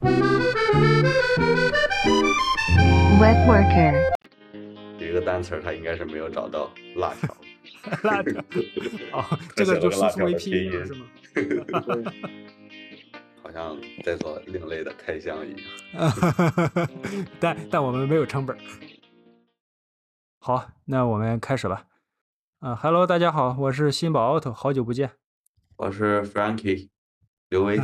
[0.00, 0.10] Web
[3.48, 3.92] worker.
[5.00, 7.36] 有一个单词儿，它应该是没有找到辣条，
[8.08, 8.40] 辣条
[9.12, 9.24] 哦，
[9.56, 11.06] 这个就输出为拼音是吗？
[13.42, 15.60] 好像在做另类的开箱一样。
[17.40, 18.56] 但但我们没有成本。
[20.40, 21.86] 好，那我们开始吧。
[22.60, 25.10] 嗯哈喽，大家好，我是新宝 auto，好久不见。
[25.76, 26.88] 我是 Frankie，
[27.48, 27.80] 刘威。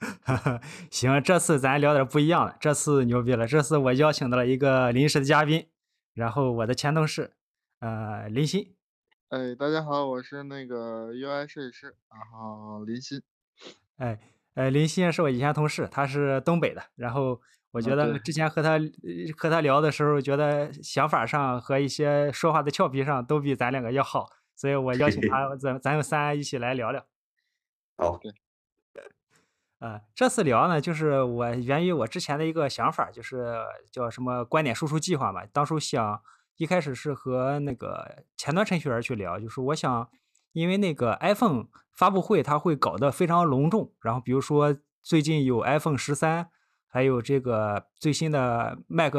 [0.90, 5.66] 行，这次咱聊点不一样的，这次牛逼了，这次我邀请到了一个临时的嘉宾，
[6.14, 7.32] 然后我的前同事，
[7.80, 8.74] 呃，林鑫。
[9.30, 13.22] 哎，大家好，我是那个 UI 设计师，然后林鑫。
[13.96, 14.18] 哎，
[14.54, 17.40] 呃，林鑫是我以前同事，他是东北的，然后
[17.72, 18.80] 我觉得之前和他、呃
[19.36, 27.04] 和他聊的时候，觉得想法上和一些说话的俏皮上都比咱两个要好，所以我邀请 他，咱咱们仨一起来聊聊。
[27.96, 28.18] 好，
[29.80, 33.56] 呃，这次聊呢，就是我源于我之前的一个想法，就是
[33.92, 35.46] 叫什么观点输出计划嘛。
[35.52, 36.20] 当初想
[36.56, 40.08] 一开始是和那个前端程序员去聊，就是我想，
[40.52, 46.48] 因为那个 iPhone 发布会它会搞得非常隆重，然后比如说最近有 iPhone 十三，
[46.88, 49.14] 还有这个最新的 Mac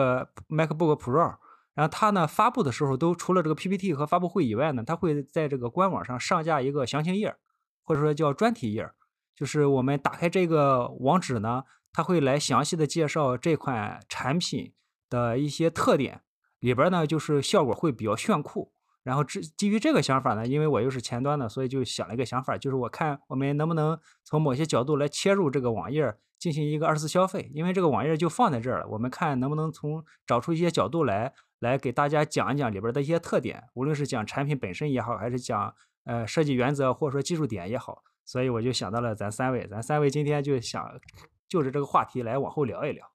[0.50, 1.38] MacBook Pro，
[1.73, 7.38] 然后它呢发布的时候都除了这个 PPT 和发布会以外呢，它会在这个官网上上架一个详情页，
[7.81, 8.91] 或者说叫专题页。
[9.40, 14.73] 就是我们打开这个网址呢，它会来详细的介绍这款产品
[15.09, 16.23] 的一些特点，
[16.59, 18.73] 里边呢就是效果会比较炫酷。
[19.02, 38.03] 然后基基于这个想法呢，因为我又是前端的，所以就想了一个想法，就是我看我们能不能从某些角度来切入这个网页进行一个二次消费，因为这个网页就放在这儿了，我们看能不能从找出一些角度来，来给大家讲一讲里边的一些特点，无论是讲产品本身也好，还是讲呃设计原则或者说技术点也好。
[38.30, 41.02] 所以我就想到了咱三位，咱三位今天就想
[41.47, 43.11] 就着这个话题来往后聊一聊。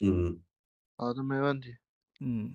[0.00, 0.42] 嗯，
[0.96, 1.78] 好的，没问题。
[2.20, 2.54] 嗯，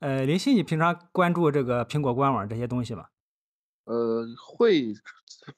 [0.00, 3.10] 呃，林夕，你平常关注这个苹果官网这些东西吗？
[3.84, 4.92] 呃，会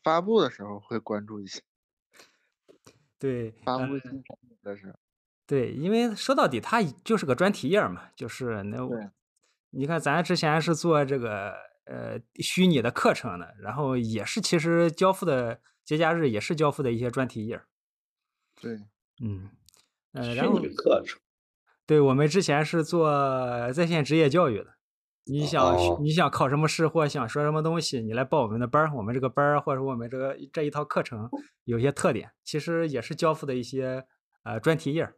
[0.02, 1.62] 发布的时候会关注一些，
[3.18, 4.98] 对，呃发布新产品的时候。
[5.46, 8.94] 对，因为说到底它就是个专题页嘛，就是那我
[9.70, 11.54] 你看咱之前是做这个
[11.86, 17.60] 呃虚拟的课程的，然后也是其实交付的节假日也是交付的一些专题页。
[18.60, 18.74] 对，
[19.22, 19.50] 嗯，
[20.12, 21.18] 呃，虚然后拟课程，
[21.86, 23.10] 对，我们之前是做
[23.72, 24.76] 在线职业教育的。
[25.28, 28.94] 你想哦你想考什么试或想学什么东西，你来报我们的班儿。
[28.94, 31.28] 我们这个班儿或者我们这个这一套课程
[31.64, 34.06] 有些特点，其实也是交付的一些
[34.44, 35.16] 呃专题页儿。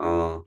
[0.00, 0.42] 嗯，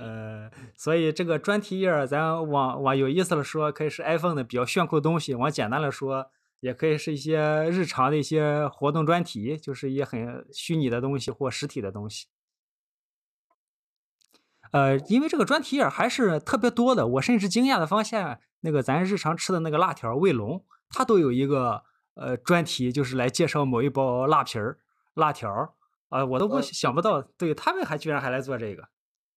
[0.00, 6.30] 呃，所以这个专题页，咱往往有意思的说，可以是 iPhone 的比较炫酷的东西；往简单的说，
[6.60, 12.28] 也可以是一些日常的一些活动专题，就是一些很虚拟的东西或实体的东西。
[14.72, 21.82] 呃，因为这个专题页还是特别多的，我甚至惊讶的发现，那个咱日常吃的那个辣条儿卫龙，它都有一个
[22.14, 24.78] 呃专题，就是来介绍某一包辣皮儿、
[25.12, 25.74] 辣条儿，
[26.08, 28.88] 啊、我都不呃想不到，对他们还居然还来做这个。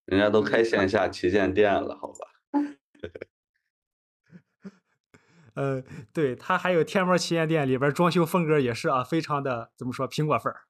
[0.05, 2.27] 人家都开线下旗舰店了，好吧？
[5.55, 10.61] 呃，对，它还有天猫旗舰店里边装修风格也是啊，非常的怎么说苹果范儿。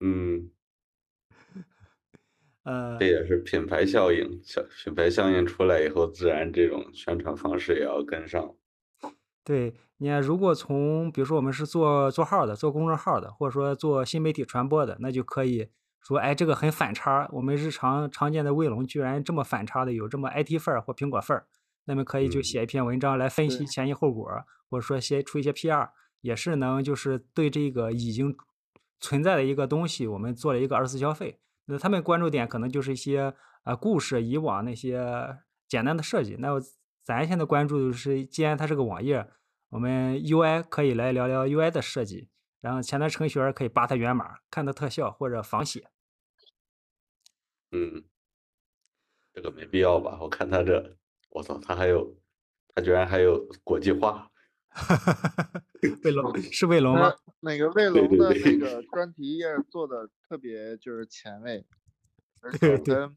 [0.00, 0.50] 嗯，
[2.64, 8.56] 呃这，也是品牌效应，小品牌效应出来以后，自然这种宣传方式也要跟上。
[9.44, 15.68] 对，你看，如果从比如说我们是做做号的，做公众号的，或者说做新媒体传播的，那就可以
[16.06, 21.46] 说，哎，这个很反差，我们日常常见的卫龙居然这么反差的，有这么 IT 范儿或苹果范儿，
[21.86, 25.88] 那么可以就嗯写一篇文章来分析前因后果儿，或者说写出一些 PR，
[26.20, 28.36] 也是能就是对这个已经
[29.00, 31.40] 存在的一个东西，我们做了一个二次消费。
[31.64, 33.34] 那他们关注点可能就是一些
[33.64, 36.36] 呃故事，以往那些简单的设计。
[36.38, 36.50] 那
[37.02, 39.28] 咱现在关注的是，既然它是个网页，
[39.70, 42.28] 我们 UI 可以来聊聊 UI 的设计，
[42.60, 45.88] 然后前端程序员可以扒它源码，看它特效或者仿写。
[47.76, 48.02] 嗯，
[49.34, 50.18] 这个没必要吧？
[50.22, 50.96] 我看他这，
[51.28, 52.16] 我操，他还有，
[52.74, 54.30] 他居然还有国际化。
[56.02, 57.52] 卫龙是卫龙吗那？
[57.52, 61.66] 那个卫龙的那 个专题页做的特别就是前卫，
[62.40, 63.16] 而对对且跟它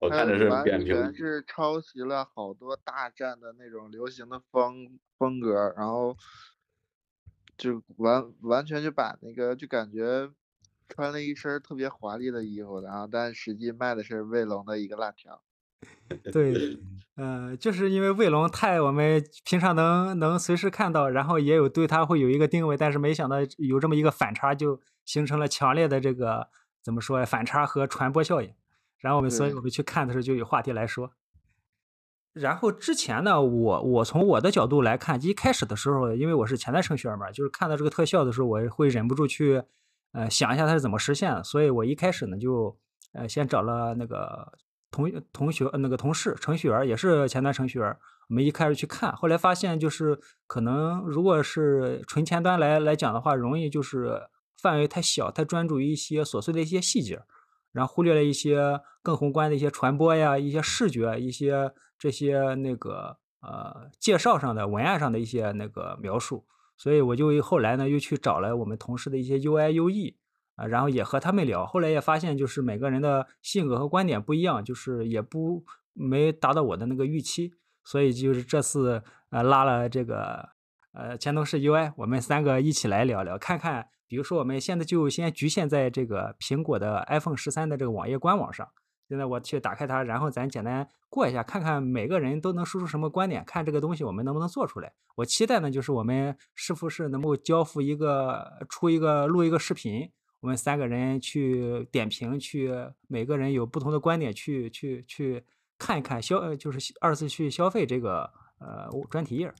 [0.00, 6.16] 我看着是完扁平全是抄袭了好多大战的那种流行的风风格，然后
[7.56, 10.30] 就完完全就把那个就感觉
[10.94, 15.42] 穿了一身特别华丽的衣服，然后但实际卖的是卫龙的一个辣条。
[16.30, 16.78] 对，
[17.16, 26.48] 呃，就是因为卫龙太我们平常能能随时看到，然后也有对它会有一个定位，但是没想到有这么一个反差，就形成了强烈的这个
[26.84, 27.24] 怎么说呀？
[27.24, 28.52] 反差和传播效应。
[28.98, 31.12] 然后我们，所以我们去看的时候就有话题来说。
[32.32, 39.62] 然后之前呢，我我从我的角度来看，一开始的时候，因为我是前端程序员嘛，就是看到这个特效的时候，我会忍不住去
[40.12, 42.78] 呃想一下它是怎么实现的，所以我一开始呢就
[43.12, 44.52] 呃先找了那个
[44.90, 47.96] 同同学那个同事程序员，也是前端程序员，
[48.28, 54.28] 我们一开始去看，后来发现就是可能如果是纯前端来来讲的话，容易就是
[54.60, 57.22] 范围太小，太专注于一些琐碎的一些细节。
[57.72, 66.44] 然后忽略了一些更宏观的一些传播呀、一些视觉、一些这些那个呃介绍上的文案上的一些那个描述，
[66.82, 70.14] 所以我就后来呢又去找了我们同事的一些 UI、UE
[70.56, 77.52] 啊，然后也和他们聊，后来也发现就是每个人的性格和观点不一样，就是也不没达到我的那个预期，
[77.84, 79.00] 所以就是这次
[79.30, 80.48] 呃拉了这个
[80.92, 83.86] 呃前同事 UI，我们三个一起来聊聊，看看。
[84.08, 88.68] 比如说，我们现在就先局限在这个苹果的 iPhone 十三的这个网页官网上。
[89.12, 94.90] 现在我去打开它，然后咱简单过一下，看看每个人都能输出什么观点，看这个东西我们能不能做出来。
[95.16, 100.10] 我期待呢，就是我们是不是能够交付一个出一个录一个视频，
[100.40, 102.72] 我们三个人去点评，去
[103.06, 105.44] 每个人有不同的观点，去去去
[105.76, 109.52] 看一看消，就是二次去消费这个呃专题页。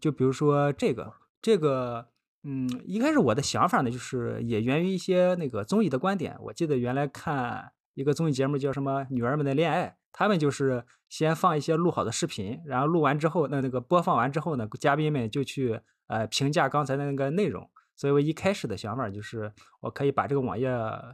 [0.00, 1.12] 就比如说这个
[1.42, 2.06] 这个。
[2.48, 6.36] 嗯，一开始我的想法呢，就是也源于一些那个综艺的观点。
[6.42, 17.68] 我记得原来看一个综艺节目叫什么《女儿们的恋爱》，他们就是先放一些录好的视频，然后录完之后，那那个播放完之后呢，嘉宾们就去呃评价刚才的那个内容。
[17.96, 19.50] 所以我一开始的想法就是，
[19.80, 20.68] 我可以把这个网页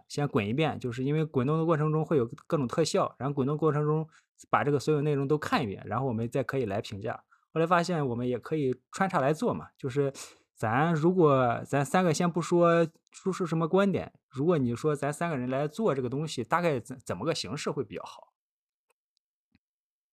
[0.09, 4.05] 先滚一遍，就是因为滚动的过程中会有各种特效，然后滚动过程中
[4.51, 7.23] 把这个所有内容都看一遍，然后我们再可以来评价。
[7.55, 10.13] 后来发现我们也可以穿插来做嘛，就是。
[10.55, 18.33] 咱如果咱三个先不说输出什么观点，如果你说咱三个人来做这个东西，大概怎怎么个形式会比较好？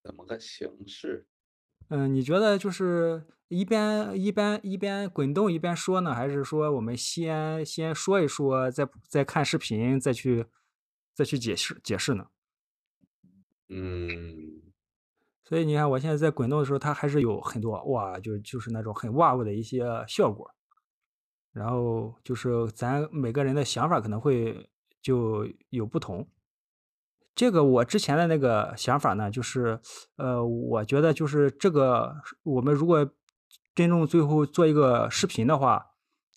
[0.04, 1.28] 怎么个形式？
[1.90, 10.46] 嗯，你觉得就是一边一边一边滚动一边说呢，还是说我们先先说一说，再再看视频，再去
[11.14, 12.28] 再去解释解释呢？
[13.70, 14.62] 嗯。
[15.44, 20.54] 所以你看，我现在在滚动的时候，它还是有很多哇，就就是那种很哇哦的一些效果。
[21.52, 24.70] 然后就是咱每个人的想法可能会
[25.02, 26.28] 就有不同。
[27.36, 29.80] 这个我之前的那个想法呢，就是
[30.18, 33.10] 呃，我觉得就是这个我们如果
[33.74, 35.88] 真正最后做一个视频的话，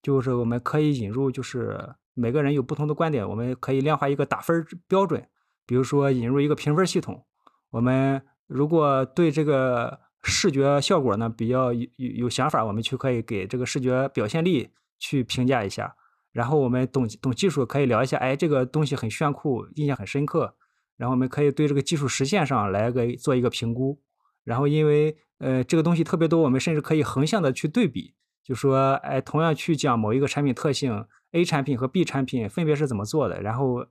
[0.01, 5.29] 就是我们可以引入，就是每个人有不同的观点，我们可以量化一个打分标准，
[5.67, 7.25] 比如说引入一个评分系统，
[7.71, 8.23] 我们。
[8.49, 14.69] 如果对这个视觉效果呢比较有有有想法，我们去可以给这个视觉表现力
[15.03, 15.97] 去评价一下。
[16.31, 20.55] 然后我们懂懂技术可以聊一下，哎，这个东西很炫酷，印象很深刻。
[20.97, 24.01] 然后我们可以对这个技术实现上来个做一个评估。
[24.45, 28.15] 然后因为呃这个东西特别多，我们甚至可以横向的去对比，
[28.45, 33.87] 就说哎，同样去讲某一个产品特性，A 产品和 B 产品分别是怎么做的，然后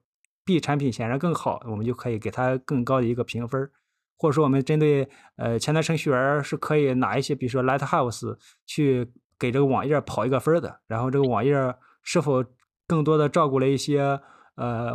[0.46, 3.70] B 产品显然更好，我们就可以给它更高的一个评分。
[4.18, 8.38] 或者说，我们针对呃前端程序员是可以拿一些，比如说 Lighthouse
[8.68, 9.12] 去
[9.42, 12.46] 给这个网页跑一个分的，然后这个网页是否
[12.86, 14.22] 更多的照顾了一些
[14.54, 14.94] 呃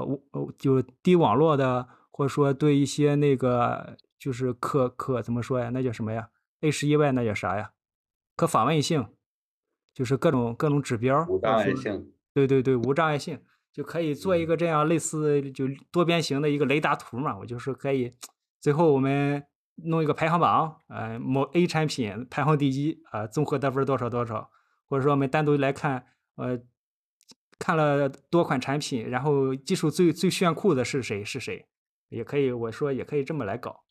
[0.56, 5.70] 就低网络的，或者说对一些那个就是可可怎么说呀？
[5.70, 6.28] 那叫什么呀
[6.60, 7.72] ？A 十一 Y 那叫啥呀？
[8.36, 9.08] 可访问性，
[9.92, 11.26] 就是各种各种指标。
[11.28, 12.12] 无障碍性。
[12.32, 17.36] 对对对，无障碍性就可以做一个这样类似就多边形的一个雷达图嘛。
[17.38, 18.14] 我就是可以。
[18.60, 19.42] 最后我们
[19.76, 24.50] 弄一个排行榜，呃，某 A 产品排行第一，啊，综合得分多少多少，
[24.88, 26.06] 或者说我们单独来看，
[26.36, 26.58] 呃，
[27.58, 31.66] 看了多款产品，然后技术最最炫酷的是谁是谁，
[32.08, 33.84] 也可以，我说也可以这么来搞。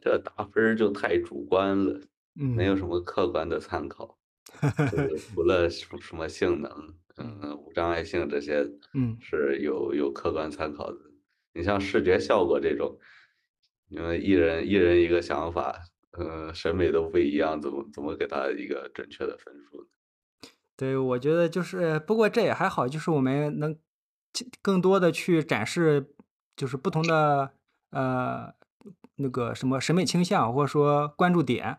[0.00, 2.00] 这打分就太主观了，
[2.40, 4.18] 嗯，没有什么客观的参考，
[5.34, 6.70] 除了什什么性能，
[7.16, 10.98] 嗯，无障碍性这些，嗯，是有有客观参考的。
[11.52, 12.98] 你像视觉效果这种。
[13.88, 15.78] 因为一人一人一个想法，
[16.12, 19.86] 呃，审美都不一样，怎么怎么给他一个准确的分数呢？
[20.76, 23.76] 对，我觉得就是，不过这也还好，就是我们能
[24.60, 26.14] 更多的去展示，
[26.56, 27.52] 就是不同的
[27.90, 28.52] 呃
[29.16, 31.78] 那个什么审美倾向，或者说关注点，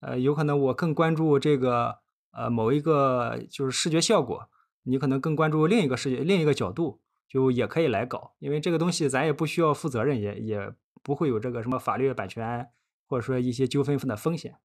[0.00, 1.98] 呃，有可能我更关注这个
[2.30, 4.48] 呃某一个就是视觉效果，
[4.84, 10.72] 你可能更关注另一个视觉另一个角度，就也可以来搞，因为这个东西咱也不需要负责任，也也。
[11.08, 12.70] 不会有这个什么法律版权，
[13.06, 14.58] 或者说一些纠纷的风险。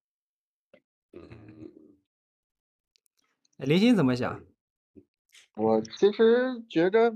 [1.13, 1.29] 嗯，
[3.59, 4.43] 林鑫怎么想？
[5.55, 7.11] 我其实觉着，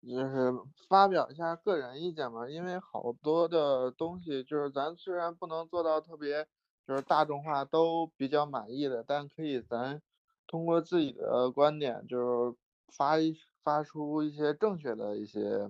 [0.00, 0.52] 就是
[0.88, 6.46] 发表一下个人意见嘛，因为好多的东西就是咱虽然不能做到特别
[6.86, 10.00] 就是大众化都比较满意的，但可以咱
[10.46, 12.56] 通过自己的观点，就是
[12.96, 15.68] 发一发出一些正确的一些，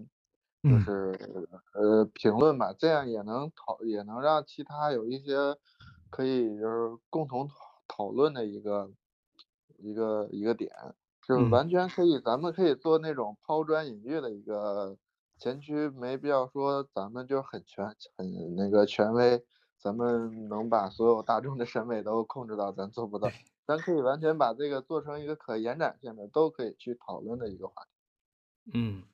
[0.62, 5.57] 就嗯是呃评论吧，这样也能讨也能让其他有一些
[6.11, 7.54] 可以就是共同讨
[7.88, 8.90] 讨论的一个
[9.78, 10.71] 一个一个点。
[11.26, 14.97] 就是嗯完全可以，咱们可以做那种抛砖引玉的一个
[15.38, 19.45] 前驱，没必要说咱们就很权很那个权威，
[19.78, 23.31] 咱们能把所有大众的审美都控制到，咱做不到。
[23.69, 27.90] 咱可以完全把这个做成一个可延展性的，都可以去讨论的一个话题。
[28.75, 29.04] 嗯。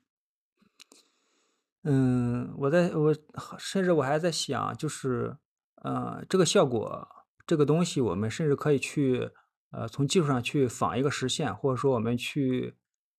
[1.83, 3.15] 嗯，我在我
[3.57, 5.37] 甚至我还在想，就是，
[5.83, 7.07] 呃，这个效果，
[7.47, 9.31] 这个东西，我们甚至可以去，
[9.71, 12.75] 呃，从技术上去仿一个实现，或者说我们去，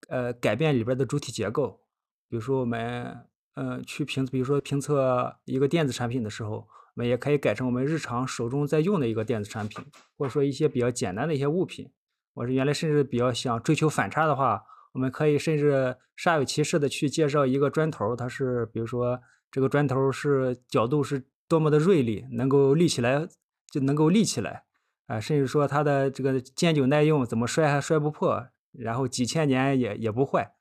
[0.09, 1.81] 呃，改变里边的主体结构。
[2.29, 9.83] 比如说我们，呃，去评，比如说评测一个电子产品的时候，我们也可以改成我们日常手中在用的一个电子产品，
[10.19, 11.91] 或者说一些比较简单的一些物品。
[12.35, 19.21] 我是原来甚至比较想追求反差的话，我们可以甚至煞有其事的去介绍一个砖头，它是比如说
[19.51, 23.29] 这个砖头是角度是多么的锐利，能够立起来
[23.71, 24.65] 就能够立起来，
[25.07, 30.55] 啊、甚至说它的这个坚久耐用，怎么摔还摔不破，然后几千年也也不坏，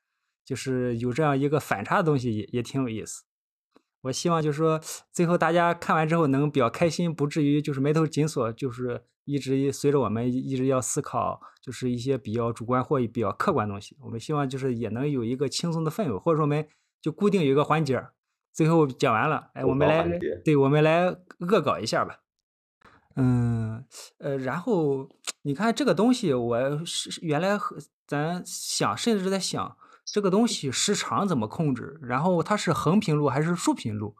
[0.45, 3.23] 就是有这样一个反差的东西也也挺有意思。
[4.01, 4.79] 我希望就是说，
[5.11, 13.95] 最后大家看完之后能比较开心，不至于就是眉头紧锁，就是一直随着我们一直要思考，就是一些比较主观或比较客观的东西。
[14.01, 16.67] 我们希望就是也能有一个轻松的氛围，或者说我们
[16.99, 18.03] 就固定有一个环节，
[18.51, 21.05] 最后讲完了，哎，我们来，对，我们来
[21.39, 22.21] 恶搞一下吧。
[23.15, 23.85] 嗯，
[24.17, 25.07] 呃，然后
[25.43, 34.15] 你看这个东西，我是是原来和咱想，甚至是在想这个东西时长怎么控制，然后它是横屏录还是竖屏录？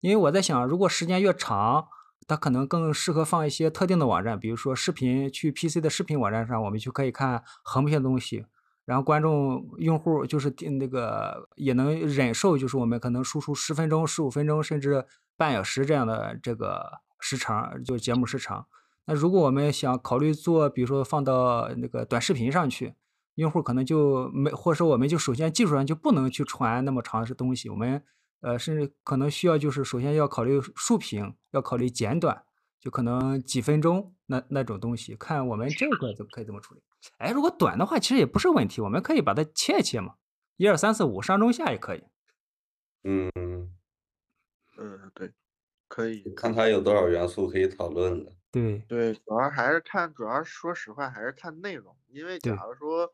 [0.00, 1.88] 因为我在想，如果时间越长，
[2.26, 8.46] 它可能更适合放一些特定的网站，比如说视频，去 PC 的视频网站上，我们就可以看横屏的东西。
[8.84, 18.66] 然后观众用户就是听那个也能忍受，就是我们可能输出十分钟、十五分钟甚至半小时这样的这个时长，就节目时长。
[19.06, 22.94] 那如果我们想考虑做，比如说放到那个短视频上去，
[23.36, 28.02] 用户可能就没，或者说我们就首先技术上就不能去传那么长的东西，我们
[28.42, 32.44] 呃甚至可能需要就是首先要考虑竖屏，要考虑简短，
[32.78, 36.82] 就可能几分钟那那种东西，看我们这个怎么可以怎么处理。
[37.18, 40.14] 哎，如果短的话，其实也不是问题，我们可以把它切一切嘛，
[40.56, 42.04] 一二三四五上中下也可以。
[43.04, 43.30] 嗯，
[44.78, 45.32] 嗯，对，
[45.88, 48.32] 可以，看它有多少元素可以讨论的。
[48.52, 53.12] 对对，主要还是看，主要说实话还是看内容，因为假如说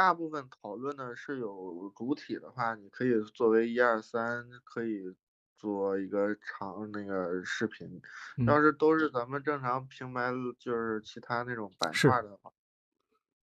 [0.00, 5.14] 大部分讨论呢是有主体的话，你可以作为一二三，可以
[5.58, 8.00] 做一个长那个视频。
[8.46, 12.50] 要嗯，是都是咱们正常平白就是其他那种板块，的话，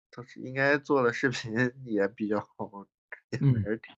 [0.09, 1.53] 都是应该做的视频
[1.85, 2.43] 也比较
[3.29, 3.61] 也没嗯。
[3.61, 3.95] 人听。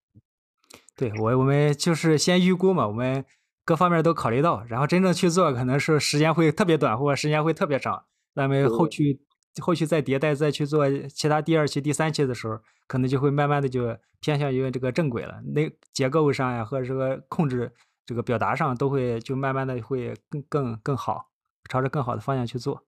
[0.94, 3.24] 对，我我们就是先预估嘛，我们
[3.64, 8.04] 各方面都考虑到，然后真正去做，可能是时间会特别短，或者时间会特别长。
[8.34, 9.18] 咱们后对，续
[9.60, 15.40] 后续再迭代，再去做其他第二期、第三期的时候，可能就会慢慢的就偏向于这个正轨了。
[15.42, 17.72] 那结构上呀，和这个控制、
[18.06, 21.30] 这个表达上，都会就慢慢的会更更更好，
[21.68, 22.84] 朝着更好的方向去做。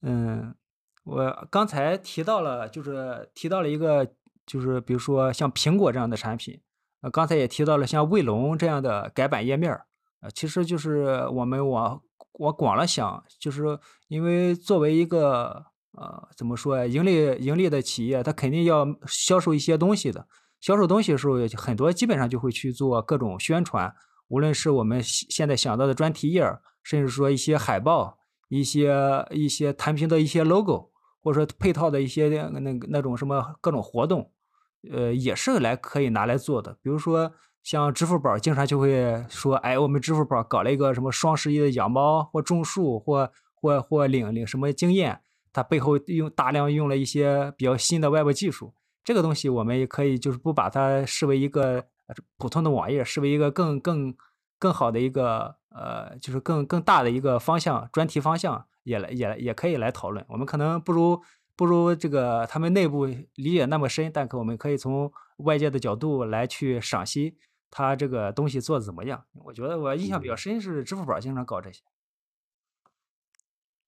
[0.00, 0.54] 嗯，
[1.04, 4.14] 我刚才提到了，就是提到了一个，
[4.44, 6.60] 就是比如说像苹果这样的产品，
[7.02, 9.80] 呃，刚才也提到了像卫龙这样的改版页面，
[10.20, 12.02] 呃，其实就是我们往
[12.32, 20.26] 我广了想，就是因为作为一个呃怎么说呀，盈利盈利的企业，它肯定要销售一些东西的，
[20.60, 23.94] 销售东西的时候，很多基本上就会去做各种宣传，
[24.28, 26.44] 无论是我们现在想到的专题页，
[26.82, 28.18] 甚至说一些海报。
[28.54, 28.94] 一些
[29.30, 30.90] 一些弹屏的一些 logo，
[31.22, 34.30] 或者说配套的一些那个那个那种什么各种活动，
[34.92, 36.76] 呃，也是来可以拿来做的。
[36.82, 45.20] 比如说像支付宝，经常就会说，哎，我们支付宝搞了一个什么双十一的养猫或种树或或或领领什么经验，
[45.52, 48.74] 它背后用大量用了一些比较新的外部技术。
[49.04, 51.84] 这个东西我们也可以就是不把它视为一个
[52.36, 54.14] 普通的网页，视为一个更更
[54.58, 60.24] 更好的一个呃，就是更更大的一个方向专题方向，也来也也可以来讨论。
[60.28, 61.20] 我们可能不如
[61.56, 67.36] 不如这个他们内部理解那么深，但可我们可以从外界的角度来去赏析
[67.74, 69.26] 他这个东西做的怎么样。
[69.32, 71.82] 我觉得我印象比较嗯，深是支付宝经常搞这些。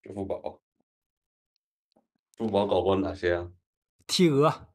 [0.02, 0.62] 支付宝，
[2.32, 3.52] 支付宝搞过哪些啊？
[4.06, 4.68] 提额，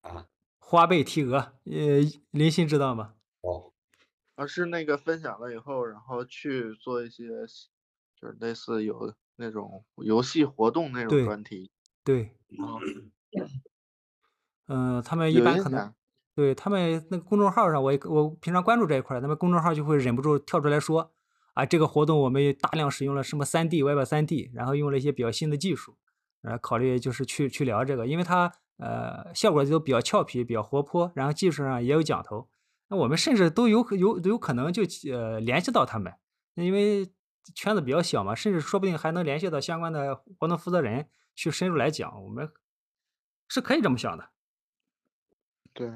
[0.00, 0.26] 啊，
[0.58, 2.00] 花呗提额，呃，
[2.30, 3.16] 林鑫知道吗？
[3.42, 3.74] 哦，
[4.34, 7.28] 而是那个分享了以后，然后去做一些，
[8.16, 11.70] 就是类似有那种游戏活动那种专题。
[12.02, 12.80] 对，哦，
[14.68, 15.94] 嗯、他们一般可能。
[16.34, 21.12] 对他们那个公众号上，我我平常关注这一块，他们公众号就会忍不住跳出来说，
[21.52, 25.96] 啊，这个活动我们大量使用了什么三 D、Web 三 D，然后用了一些比较新的技术，
[26.42, 32.48] 呃，考虑就是去去聊这个，因为它呃效果都比较俏皮、比较活泼，然后技术上也有讲头，
[32.88, 36.12] 那我们甚至都有可有有可能就呃联系到他们，
[36.54, 37.08] 因为
[37.54, 42.50] 圈子比较小嘛，甚至说不定还能联系到相关的活动负责人去深入来讲，我们
[43.48, 44.30] 是可以这么想的。
[45.72, 45.92] 对，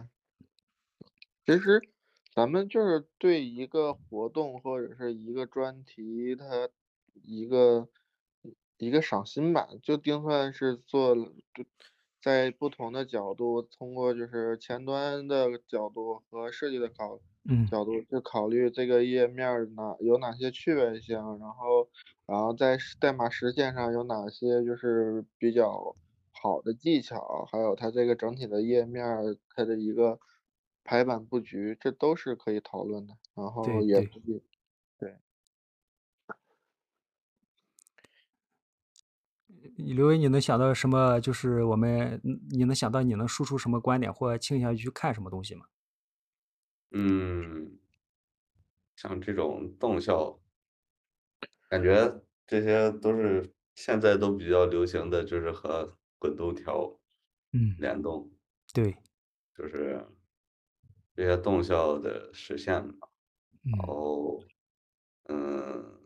[1.48, 1.80] 其实
[2.34, 6.68] 咱们就是对一个活动或者是一个专题，它
[7.14, 7.88] 一个
[8.76, 11.64] 一个赏心吧，就定算是做了，就
[12.20, 17.70] 在不同的角度，通过就是前端的角度和设计的考嗯。
[17.70, 21.88] 角度去考虑这个页面儿哪有哪些趣味性，然后
[22.26, 25.96] 然后在实代码实现上有哪些就是比较
[26.30, 30.20] 好的技巧，还有它这个整体的页面儿它的一个
[30.88, 33.14] 排版布局，这都是可以讨论的。
[33.34, 34.42] 然后对对也可以，
[34.98, 35.18] 对，
[39.76, 41.20] 刘伟，你能想到什么？
[41.20, 45.66] 就是我们，嗯你能想到你能输出什么观点，或倾向于去看什么东西吗？
[46.92, 47.78] 嗯，
[48.96, 50.40] 像这种动效，
[51.68, 56.98] 感觉这些都是现在都比较流行的，就是和滚动条
[57.52, 58.30] 嗯，联动，
[58.72, 58.96] 对，
[59.54, 60.02] 就是
[61.18, 62.94] 这些动效的实现嘛。
[63.64, 64.40] 然嗯后，
[65.28, 65.98] 嗯，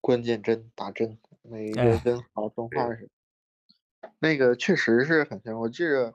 [0.00, 4.10] 关键帧打帧，每一个哎跟好动画似的。
[4.18, 6.14] 那个确实是很像，我记着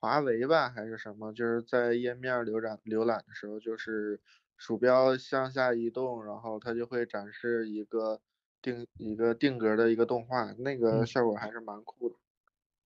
[0.00, 4.20] 华为吧还是什么，就是在页面儿浏览浏览的时候，就是
[4.58, 8.20] 鼠标向下移动，然后它就会展示一个
[8.60, 12.16] 定一个定格的一个动画，那个嗯效果还是蛮酷的。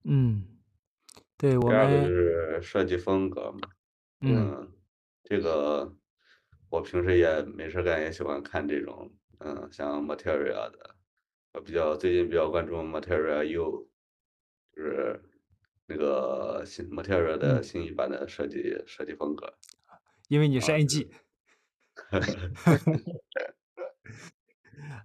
[0.03, 0.45] 嗯，
[1.37, 3.74] 对我第二个就，是设计风格嘛。
[4.21, 4.71] 嗯嗯，
[5.23, 5.93] 这个
[6.69, 10.95] 我平时也没事儿干，也喜欢看这种，嗯，像 Materia 的，
[11.54, 13.88] 我比较最近比较关注 Materia U，
[14.75, 15.21] 就是
[15.88, 19.54] 那个新 Materia 的嗯新一版的设计设计风格。
[20.28, 21.12] 因为你是啊 NG，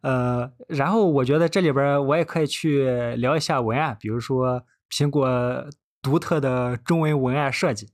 [0.03, 5.69] 呃，然后我觉得这里边儿我也可以去聊一下文案，比如说苹果
[6.01, 7.93] 独特的中文文案设计，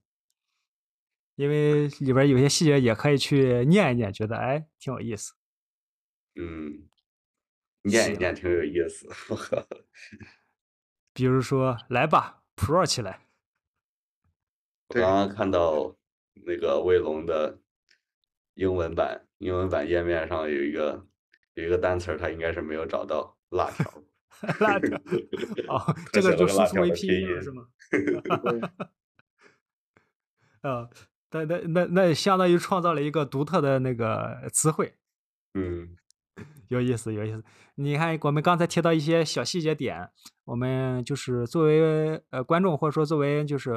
[1.36, 5.34] 因为里边有些细节也可以去念一念，觉得哎挺有意思。
[6.34, 6.88] 嗯，
[7.82, 9.08] 念一念挺有意思。
[11.14, 13.26] 比如说来吧，Pro 起来，
[14.88, 15.96] 我刚刚看到
[16.44, 17.58] 那个卫龙的
[18.54, 21.06] 英文版，英文版页面上有一个
[21.54, 24.02] 有一个单词儿，它应该是没有找到辣条。
[24.60, 25.00] 辣条
[25.68, 27.68] 哦，这个就输出为条的拼拼音了音是吗？
[28.42, 28.60] 对，
[30.60, 30.90] 啊，
[31.30, 34.94] 那那那那相当于创造了一个独特的那个词汇，
[35.54, 35.96] 嗯
[36.68, 37.42] 有意思，有意思。
[37.76, 40.10] 你看，我们刚才提到一些小细节点，
[40.44, 43.70] 我们就是作为呃观众，或者说作为就是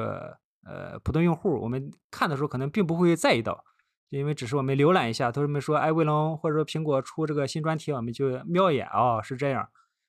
[0.64, 3.64] 呃普通用户，我们看的时候可能并不会在意到，
[4.08, 9.68] 因为只是我们浏览一下，他们说哎，卫龙或者说苹果出这个新专题，我们就瞄一眼哦，是这样。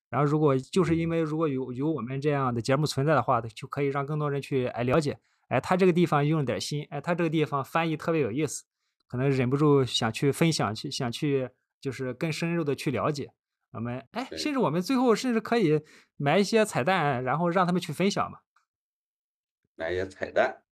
[0.09, 5.19] 然后如果就是因为如果有有我们这样的节目存在的话，就可以让更多人去哎了解，
[5.51, 8.63] 哎，他这个地方用了点心，哎，他这个地方翻译特别有意思，
[9.07, 11.49] 可能忍不住想去分享，去想去
[11.81, 13.33] 就是更深入的去了解。
[13.73, 15.81] 我们哎，甚至我们最后甚至可以
[16.17, 18.39] 埋一些彩蛋，然后让他们去分享嘛。
[19.75, 20.63] 买一些彩蛋。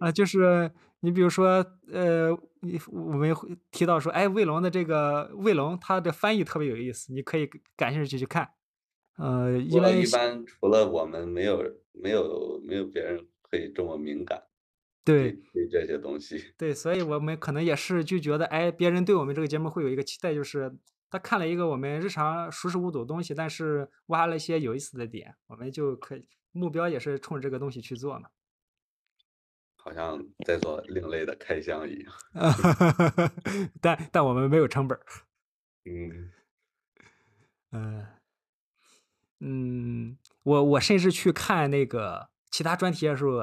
[0.00, 2.30] 啊，就是你比如说，呃，
[2.60, 8.48] 你我们会提到说，哎，卫龙的这个卫龙，它的翻译特别有意思，你可以感兴趣去看。
[9.18, 14.42] 呃，因为一般除了我们，没有没有没有别人可以这么敏感
[15.04, 16.54] 对对这些东西。
[16.56, 20.74] 对，所以我们可能也是就觉得，哎，别人对我们这个节目会有一个期待，就是
[21.10, 28.30] 他看了一个我们日常熟视无睹的东西，但是挖了一些有意思的点，我们就可以目标也是冲着这个东西去做嘛。
[29.76, 32.12] 好像在做另类的开箱一样。
[33.82, 35.04] 但但我们没有成本儿。
[35.84, 36.30] 嗯
[37.72, 38.06] 嗯
[39.40, 43.40] 嗯，我我甚至去看那个其他专题的时候，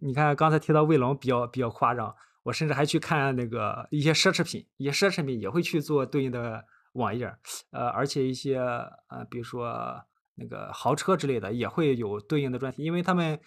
[0.00, 6.64] 你看刚才提到卫龙比较比较夸张，我甚至还去看那个一些奢侈品，一些奢侈品也会去做对应的
[6.94, 7.32] 网页，
[7.70, 10.02] 呃，而且一些呃，比如说
[10.36, 13.38] 那个豪车之类的也会有对应的专题，因为他们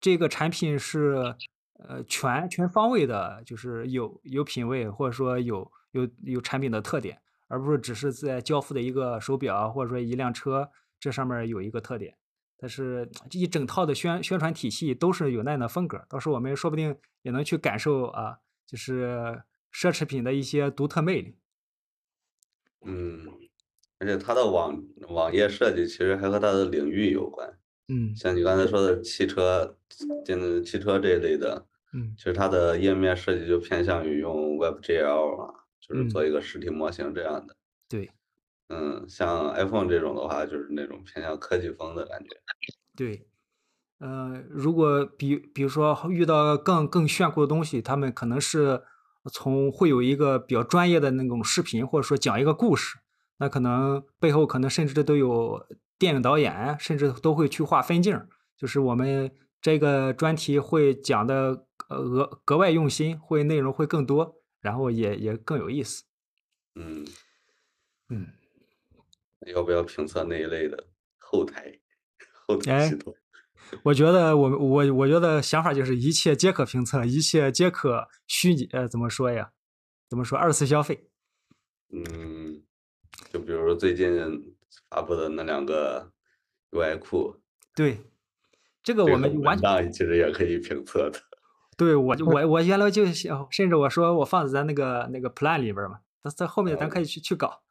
[0.00, 1.36] 这个产品是
[1.78, 12.16] 呃全全方位的，就是有有品位，或者说有有有产品的特点，而不是只是在交付的一个手表或者说一辆车这上面有一个特点。
[12.62, 21.34] 但是一整套的宣宣传体系都是有那样的风格，到时候我们说不定也能去感受啊，就是奢侈品的一些独特魅力。
[22.82, 23.26] 嗯，
[23.98, 27.58] 而且它的网网页设计其实还和它的领域有关。
[27.88, 29.76] 嗯像你刚才说的汽车，
[30.24, 37.56] 电汽车这一类的，嗯其实它的页面设计就偏向于用 WebGL 啊，就是做嗯一个实体模型这样的。
[37.88, 38.08] 对
[38.74, 42.30] 嗯，像 iPhone 这种的话，就是那种偏向科技风的感觉。
[42.96, 43.26] 对，
[43.98, 48.82] 呃，如果比比如说遇到更更炫酷的东西，他们可能是
[49.30, 52.98] 从会有一个比较专业的那种视频，或者说讲一个故事，
[53.36, 55.66] 那可能背后可能甚至都有
[55.98, 58.18] 电影导演，甚至都会去画分镜，
[58.56, 59.30] 就是我们
[59.60, 66.04] 这个专题会讲的呃额格外用心，会内容会更多，然后也也更有意思。
[66.74, 67.04] 嗯，
[68.08, 68.26] 嗯，
[69.46, 70.86] 要不要评测那一类的
[71.18, 71.78] 后台
[72.46, 73.14] 后台哎系统？
[73.84, 79.52] 我觉得我我我觉得想法就是一切皆可评测，一切皆可虚拟，呃，怎么说呀？
[80.10, 80.36] 怎么说？
[80.36, 81.08] 二次消费。
[81.90, 82.62] 嗯，
[83.30, 84.54] 就比如最近
[84.90, 86.12] 发布的那两个
[86.70, 87.36] UI 库，
[87.74, 87.98] 对，
[88.82, 91.18] 这个我们完全档其实也可以评测的。
[91.76, 97.62] 对我我 我原来就想，甚至我说我放在咱那个那个 plan 里边嘛，在在后面咱可以去去搞，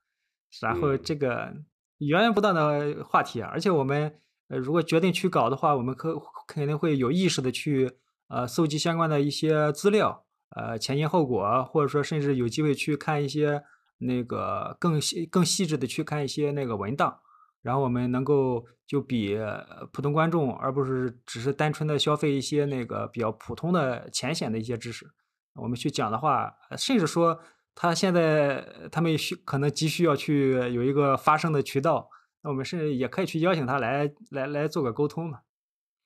[0.59, 1.01] 然后嗯。
[1.03, 1.53] 这个
[1.99, 7.91] 源源不断的话题啊，而且我们呃如果决定去搞的话，我们可肯定会有意识的去
[8.27, 13.63] 呃搜集相关的一些资料，呃前因后果，或者说甚至有机会去看一些
[13.99, 17.19] 那个更细更细致的去看一些那个文档，
[17.61, 25.05] 然后我们能够就比呃普通观众，而不是只是单纯的消费一些那个比较普通的浅显的一些知识，
[25.53, 27.39] 我们去讲的话，呃甚至说
[27.73, 32.09] 他现在呃他们需可能急需要去有一个发声的渠道，
[32.41, 35.41] 那我们甚至也可以去邀请他来来来做个沟通嘛。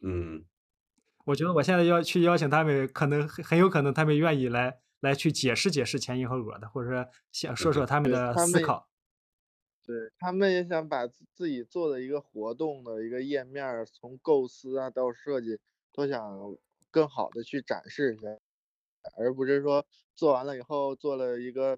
[0.02, 0.46] 嗯
[1.26, 8.88] 我觉得我现在要去邀请他们，可能很很有可能他们愿意来来去解释解释前因后果的，或者说想说说他们的思考。
[9.84, 15.60] 对他们也想把自自己做的一个活动的一个页面，从构思啊到设计，
[15.92, 16.22] 都想
[16.92, 18.28] 更好的去展示一下，
[19.18, 21.78] 而不是说做完了以后做了一个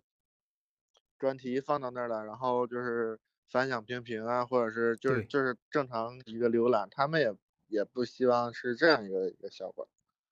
[1.18, 7.34] 专题放到那儿了，然后就是反响平平啊，或者是就是就是正常一个浏览，他们也
[7.68, 9.88] 也不希望是这样一个一个效果。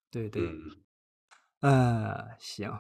[0.10, 0.44] 对对。
[0.44, 0.62] 嗯
[1.62, 2.72] 呃，行，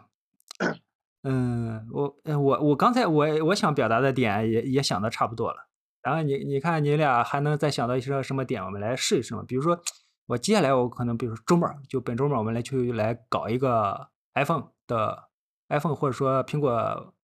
[1.23, 5.67] 嗯，我呃我我刚才我我想表达的点也也想的差不多了，
[6.03, 9.43] 然后你你看你俩还能再想到一些什么点，我们来试一试嘛。
[9.47, 9.81] 比如说，
[10.27, 15.29] 我接下来我可能比如说周末就本周末我们来去来搞一个 iPhone 的
[15.69, 16.71] iPhone 或者说苹果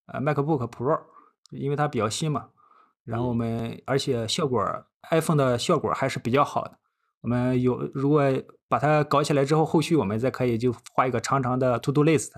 [0.06, 1.00] 呃 MacBook Pro，
[1.52, 2.50] 因为它比较新嘛，
[3.04, 4.64] 然后我嗯们而且效果
[5.10, 6.78] iPhone 的效果还是比较好的。
[7.22, 8.24] 我们有如果
[8.68, 12.32] 把它搞起来之后，后续我们再可以就画一个长长的 to do list，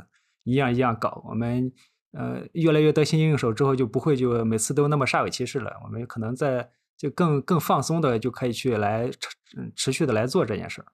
[0.43, 1.23] 一样一样搞。
[1.25, 1.71] 我们
[2.11, 5.73] 呃越来越得心应手之后，就不会就每次都那么煞有其事了。
[5.83, 9.17] 我们可能在就更更放松的就可以去来持
[9.57, 10.87] 嗯持续的来做这件事儿。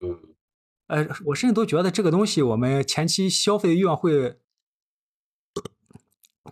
[0.00, 0.18] 嗯
[0.86, 4.38] 呃，我甚至都觉得这个东西我们前期消费的欲望会，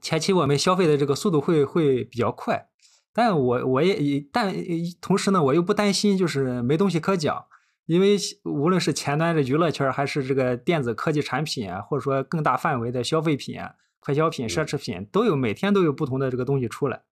[0.01, 2.71] 前期我们消费的这个速度会会比较快，
[3.13, 4.55] 但我我也也但
[5.03, 7.45] 同时呢，我又不担心就是没东西可讲，
[7.85, 17.03] 因为无论是前端的娱乐圈，还是这个电子科技产品啊，或者说更大范围的消费品啊、快消品、奢嗯侈品，都有每天都有不同的这个东西出来。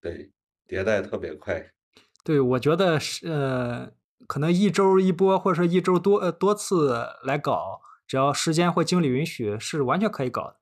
[0.00, 0.30] 对，
[0.66, 1.70] 迭代特别快。
[2.24, 3.90] 对，我觉得是呃，
[4.26, 10.56] 可能一周一波，或者说一周多呃多次来搞，只要时间或精力允许，是完全可以搞的。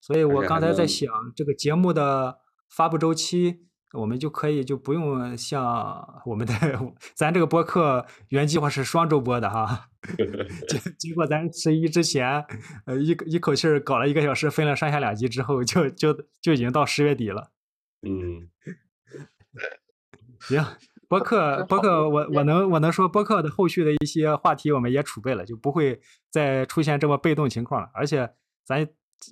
[0.00, 2.38] 所以我刚才在想，这个节目的
[2.70, 6.54] 发布周期，我们就可以就不用像我们的
[7.14, 9.90] 咱这个播客原计划是双周播的哈
[10.66, 12.42] 结结果咱十一之前，
[12.86, 17.50] 呃一一口气儿搞了一个小时，分了上下两集之后，就就就已经到十月底了。
[18.02, 18.48] 嗯
[20.40, 20.64] 行，
[21.08, 27.90] 播客这好播客，多我我能我能说播客的后续的一些话题我们也储备了，就不会再出现这么被动情况了。
[27.92, 28.34] 而且
[28.64, 28.78] 咱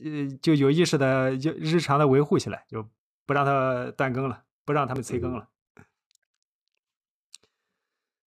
[0.05, 2.87] 呃就有意识的就日常的维护起来，就
[3.25, 5.49] 不让它断更了，不让他们催更嗯了。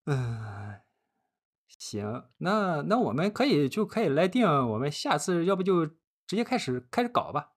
[0.06, 0.82] 嗯，
[1.68, 7.52] 行，那那我们可以就可以来定，我们下次要不就直接开始开始搞吧。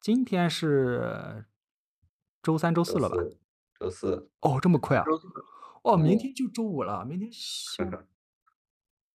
[0.00, 1.44] 今天是
[2.42, 3.16] 周三、周周四了吧？
[3.16, 3.38] 四，
[3.78, 5.04] 周四，哦，这么快啊！
[5.82, 8.06] 哦，明哦天就周五了，明天下。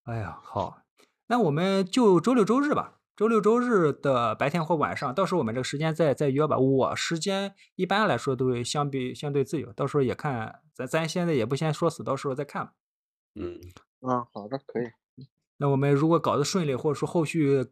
[0.03, 0.81] 哎呀，好，
[1.27, 2.99] 那我们就周六周日吧。
[3.15, 6.57] 周六周日的白天或晚上，到时候我们这个时间再再约吧。
[6.57, 12.73] 我时间一般来说都会相比相对自由，到时候也看咱咱现在也不先说死，到时候再看吧。
[13.35, 13.57] 嗯，
[14.01, 14.91] 啊，好的，可以。
[15.57, 17.65] 那我们如果搞得顺利，或者说后续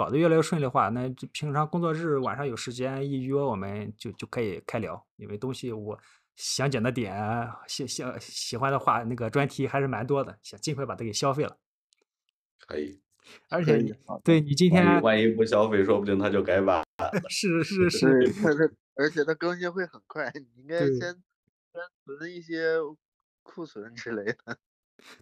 [0.00, 5.98] 搞得越来越顺利的话，那就平常工作日晚上有时间一约，我们就就可以开聊，因为东西我
[6.36, 7.14] 想讲的点、
[7.66, 11.58] 喜喜喜欢的话，那个专题还是蛮多的，想尽快把它给消费了。
[12.66, 12.98] 可以。
[13.50, 13.92] 而且你
[14.24, 16.84] 对你今天万一万一不消费，说不定他就改版了。
[17.28, 18.06] 是是 是，
[18.94, 21.14] 而且它更新会很快，你应该先先
[22.06, 22.78] 存一些
[23.42, 24.58] 库存之类的。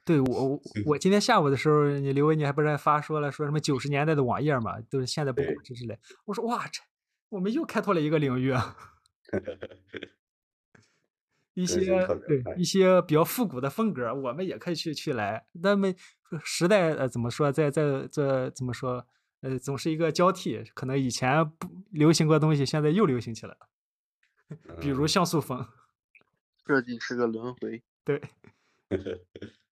[0.05, 5.99] 对我我我今天下午的时候，你刘维你还不是还发说了说什么九十年代的网页嘛，都是现在不对管这之类。
[6.25, 6.81] 我说哇，这
[7.29, 8.77] 我们又开拓了一个领域啊。
[11.55, 15.45] 一些对一些比较复古的风格，我们也可以去去来。
[15.55, 15.93] 那么
[16.45, 19.05] 时代呃怎么说，在在这怎么说
[19.41, 23.69] 呃总是一个交替，可能以前不流行过的东西，现在又流行起来了。
[24.81, 25.67] 比如嗯像素风，
[26.65, 27.83] 设计是个轮回。
[28.05, 28.23] 对。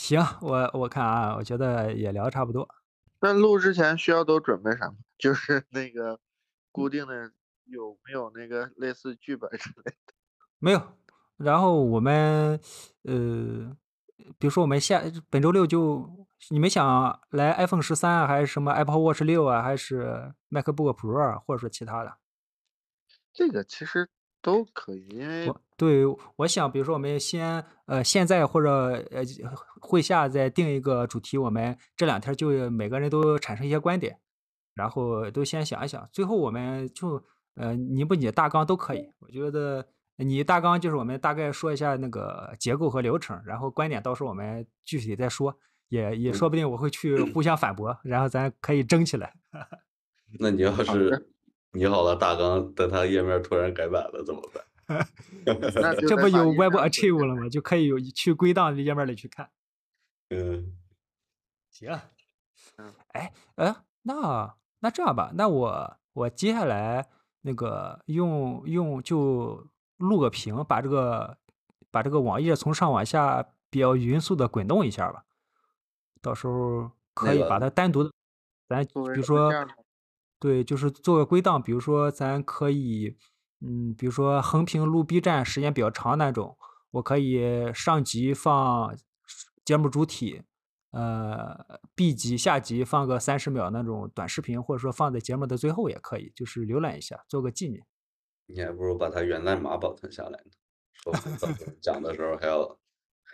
[0.00, 2.66] 行，我我看啊，我觉得也聊得差不多。
[3.20, 4.94] 那录之前需要都准备什么？
[5.18, 6.18] 就是那个
[6.72, 7.30] 固定的
[7.66, 10.14] 有没有那个类似剧本之类的？
[10.58, 10.80] 没有。
[11.36, 12.58] 然后我们
[13.02, 13.76] 呃，
[14.38, 22.16] 比如说我们下本周六就你们想来 iPhone 十三啊，还是什么 Apple Watch 六啊，还是 MacBook Pro 啊，或者说其他的？
[23.34, 24.08] 这个其实
[24.42, 26.04] 都可以，因为我对
[26.36, 28.68] 我想，比如说我们先呃现在或者
[29.10, 29.22] 呃
[29.80, 34.18] 会下再定一个主题，我们这两天就每个人都产生一些观点，
[34.74, 37.22] 然后都先想一想，最后我们就
[37.54, 45.56] 呃你不你大纲都可以，我觉得你大纲就是我们大概说一下那个结构和流程，然后观点到时候我们具体再说，
[45.88, 49.34] 也也说不定我会去互相反驳，然后咱可以争起来。
[50.38, 51.28] 那你要是
[51.72, 55.06] 拟好了大纲，等它页面突然改版了怎么办？
[55.74, 57.48] 那这不有 Web Archive 了吗？
[57.48, 59.48] 就可以有去归档的页面里去看。
[60.30, 60.76] 嗯，
[61.70, 61.90] 行
[62.76, 67.08] 嗯，哎，呃，那那这样吧，那我我接下来
[67.42, 71.38] 那个用用就录个屏，把这个
[71.92, 75.24] 把这个网页从上往下比较匀速的滚动一下吧，
[76.20, 78.10] 到时候可以把它单独的，
[78.68, 79.52] 咱比如说
[80.40, 83.14] 对，就是做个归档，比如说咱可以，
[83.60, 86.56] 嗯，比如说横屏录 B 站时间比较长那种，
[86.92, 88.96] 我可以上集放
[89.64, 90.42] 节目主体，
[90.92, 97.84] 呃，B 集下集放个三十秒那种短视频，或者说放在节目的最后也可以，就是浏览一下，做个纪念。
[98.46, 100.50] 你还不如把它源代码保存下来呢，
[100.94, 102.78] 说不定讲的时候还要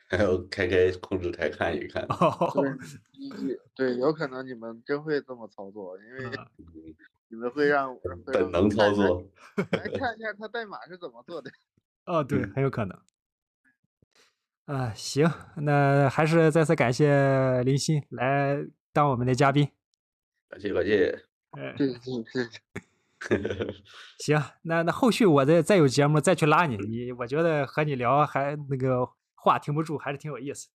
[0.09, 2.07] 还要开开控制台看一看。
[2.55, 6.31] 对，对，有可能你们真会这么操作，因为
[7.29, 9.23] 你们会让会本能操作。
[9.57, 11.51] 来 看一下他代码是怎么做的。
[12.05, 12.99] 哦，对，嗯很有可能。
[14.67, 19.69] 啊，行，那还是再次感谢林鑫来当我们的嘉宾。
[20.49, 21.25] 感谢感谢。
[21.53, 23.75] 哎，是是是，
[24.19, 29.09] 行，那那后续我再再有节目再去拉你，你我觉得和你聊还那个
[29.47, 30.69] 话停不住，还是挺有意思。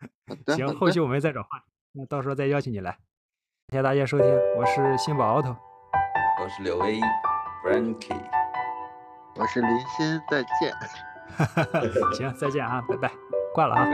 [0.56, 2.96] 行，后续我们再找话题，那到时候再邀请你来。
[3.68, 4.26] 谢谢大家收听，
[4.56, 5.54] 我是新宝奥特，
[6.42, 6.98] 我是刘威
[7.62, 8.18] ，Frankie，
[9.36, 10.74] 我是林鑫，再见。
[12.16, 13.12] 行，再见啊，拜拜，
[13.52, 13.86] 挂了啊。